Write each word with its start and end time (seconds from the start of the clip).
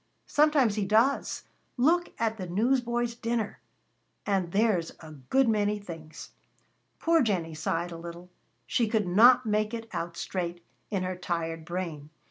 "Sometimes 0.25 0.77
He 0.77 0.83
does. 0.85 1.43
Look 1.77 2.11
at 2.17 2.37
the 2.37 2.47
newsboys' 2.47 3.13
dinner! 3.13 3.59
And 4.25 4.51
there's 4.51 4.93
a 4.99 5.11
good 5.11 5.47
many 5.47 5.77
things." 5.77 6.31
Poor 6.97 7.21
Jennie 7.21 7.53
sighed 7.53 7.91
a 7.91 7.97
little. 7.97 8.31
She 8.65 8.87
could 8.89 9.05
not 9.05 9.45
make 9.45 9.75
it 9.75 9.87
out 9.93 10.17
straight 10.17 10.65
in 10.89 11.03
her 11.03 11.15
tired 11.15 11.65
brain. 11.65 12.09